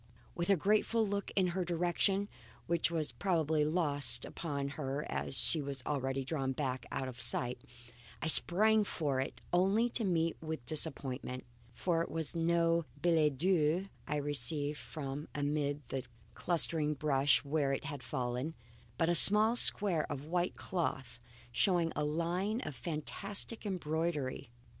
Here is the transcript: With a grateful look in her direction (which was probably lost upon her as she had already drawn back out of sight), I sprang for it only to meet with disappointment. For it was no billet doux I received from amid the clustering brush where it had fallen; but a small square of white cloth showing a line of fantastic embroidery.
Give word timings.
With 0.33 0.49
a 0.49 0.55
grateful 0.55 1.05
look 1.05 1.29
in 1.35 1.49
her 1.49 1.63
direction 1.63 2.27
(which 2.65 2.89
was 2.89 3.11
probably 3.11 3.63
lost 3.63 4.25
upon 4.25 4.69
her 4.69 5.05
as 5.11 5.37
she 5.37 5.59
had 5.59 5.79
already 5.85 6.25
drawn 6.25 6.53
back 6.53 6.87
out 6.91 7.07
of 7.07 7.21
sight), 7.21 7.61
I 8.19 8.27
sprang 8.27 8.83
for 8.83 9.19
it 9.21 9.41
only 9.53 9.89
to 9.89 10.03
meet 10.03 10.41
with 10.41 10.65
disappointment. 10.65 11.43
For 11.75 12.01
it 12.01 12.09
was 12.09 12.35
no 12.35 12.85
billet 12.99 13.37
doux 13.37 13.89
I 14.07 14.15
received 14.15 14.79
from 14.79 15.27
amid 15.35 15.87
the 15.89 16.03
clustering 16.33 16.95
brush 16.95 17.45
where 17.45 17.71
it 17.71 17.83
had 17.83 18.01
fallen; 18.01 18.55
but 18.97 19.07
a 19.07 19.13
small 19.13 19.55
square 19.55 20.11
of 20.11 20.25
white 20.25 20.55
cloth 20.55 21.19
showing 21.51 21.93
a 21.95 22.03
line 22.03 22.59
of 22.61 22.73
fantastic 22.73 23.67
embroidery. 23.67 24.49